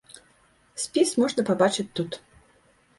[0.85, 2.11] Спіс можна пабачыць тут.